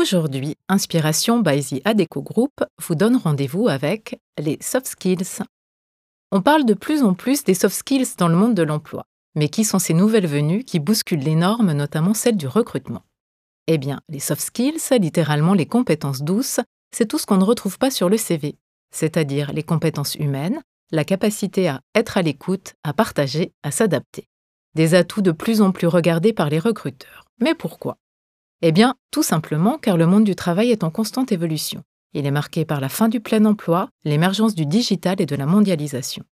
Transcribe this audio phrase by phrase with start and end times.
[0.00, 5.42] Aujourd'hui, Inspiration by the Adeco Group vous donne rendez-vous avec les soft skills.
[6.32, 9.04] On parle de plus en plus des soft skills dans le monde de l'emploi.
[9.34, 13.02] Mais qui sont ces nouvelles venues qui bousculent les normes, notamment celles du recrutement?
[13.66, 16.60] Eh bien, les soft skills, littéralement les compétences douces,
[16.96, 18.56] c'est tout ce qu'on ne retrouve pas sur le CV,
[18.90, 20.62] c'est-à-dire les compétences humaines,
[20.92, 24.28] la capacité à être à l'écoute, à partager, à s'adapter.
[24.74, 27.26] Des atouts de plus en plus regardés par les recruteurs.
[27.38, 27.98] Mais pourquoi?
[28.62, 31.82] Eh bien, tout simplement car le monde du travail est en constante évolution.
[32.12, 35.46] Il est marqué par la fin du plein emploi, l'émergence du digital et de la
[35.46, 36.24] mondialisation.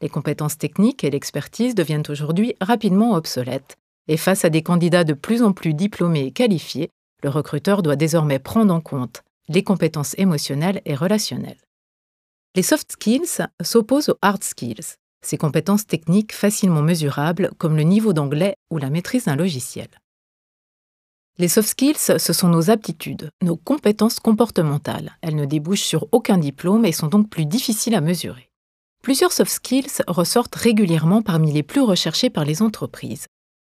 [0.00, 3.76] Les compétences techniques et l'expertise deviennent aujourd'hui rapidement obsolètes,
[4.08, 6.90] et face à des candidats de plus en plus diplômés et qualifiés,
[7.22, 11.60] le recruteur doit désormais prendre en compte les compétences émotionnelles et relationnelles.
[12.54, 18.12] Les soft skills s'opposent aux hard skills, ces compétences techniques facilement mesurables comme le niveau
[18.12, 19.88] d'anglais ou la maîtrise d'un logiciel.
[21.38, 25.16] Les soft skills, ce sont nos aptitudes, nos compétences comportementales.
[25.22, 28.50] Elles ne débouchent sur aucun diplôme et sont donc plus difficiles à mesurer.
[29.02, 33.26] Plusieurs soft skills ressortent régulièrement parmi les plus recherchés par les entreprises,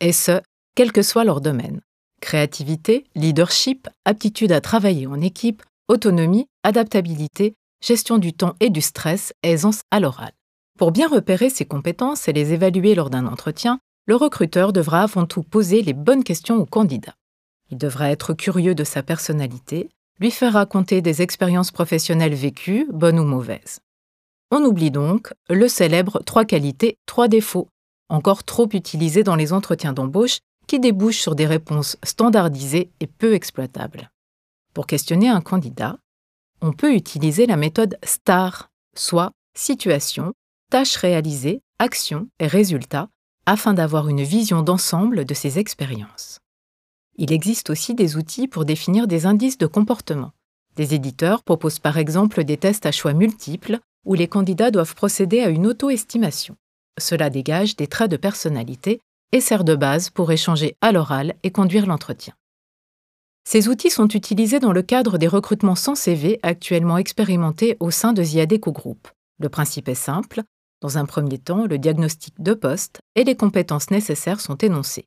[0.00, 0.40] et ce,
[0.76, 1.80] quel que soit leur domaine.
[2.22, 7.54] Créativité, leadership, aptitude à travailler en équipe, autonomie, adaptabilité,
[7.84, 10.32] gestion du temps et du stress, aisance à l'oral.
[10.78, 15.26] Pour bien repérer ces compétences et les évaluer lors d'un entretien, le recruteur devra avant
[15.26, 17.14] tout poser les bonnes questions au candidat.
[17.70, 23.18] Il devra être curieux de sa personnalité, lui faire raconter des expériences professionnelles vécues, bonnes
[23.18, 23.80] ou mauvaises.
[24.50, 27.68] On oublie donc le célèbre trois qualités, trois défauts,
[28.08, 33.34] encore trop utilisé dans les entretiens d'embauche qui débouchent sur des réponses standardisées et peu
[33.34, 34.10] exploitables.
[34.74, 35.98] Pour questionner un candidat,
[36.60, 40.32] on peut utiliser la méthode STAR, soit situation,
[40.70, 43.08] tâche réalisée, action et résultat,
[43.46, 46.40] afin d'avoir une vision d'ensemble de ses expériences.
[47.22, 50.32] Il existe aussi des outils pour définir des indices de comportement.
[50.76, 55.40] Des éditeurs proposent par exemple des tests à choix multiples où les candidats doivent procéder
[55.40, 56.56] à une auto-estimation.
[56.98, 61.50] Cela dégage des traits de personnalité et sert de base pour échanger à l'oral et
[61.50, 62.32] conduire l'entretien.
[63.46, 68.14] Ces outils sont utilisés dans le cadre des recrutements sans CV actuellement expérimentés au sein
[68.14, 69.08] de Ziadeco Group.
[69.38, 70.40] Le principe est simple.
[70.80, 75.04] Dans un premier temps, le diagnostic de poste et les compétences nécessaires sont énoncés.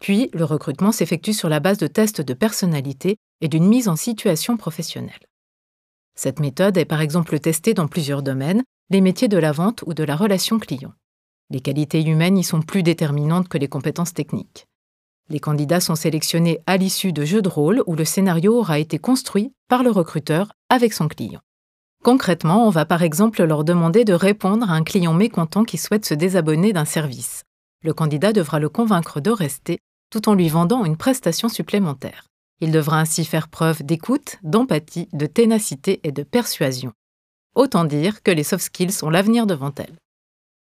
[0.00, 3.96] Puis, le recrutement s'effectue sur la base de tests de personnalité et d'une mise en
[3.96, 5.26] situation professionnelle.
[6.14, 9.94] Cette méthode est par exemple testée dans plusieurs domaines, les métiers de la vente ou
[9.94, 10.92] de la relation client.
[11.50, 14.66] Les qualités humaines y sont plus déterminantes que les compétences techniques.
[15.30, 18.98] Les candidats sont sélectionnés à l'issue de jeux de rôle où le scénario aura été
[18.98, 21.40] construit par le recruteur avec son client.
[22.02, 26.06] Concrètement, on va par exemple leur demander de répondre à un client mécontent qui souhaite
[26.06, 27.44] se désabonner d'un service.
[27.82, 29.78] Le candidat devra le convaincre de rester
[30.10, 32.24] tout en lui vendant une prestation supplémentaire.
[32.60, 36.92] Il devra ainsi faire preuve d'écoute, d'empathie, de ténacité et de persuasion.
[37.54, 39.96] Autant dire que les soft skills sont l'avenir devant elles.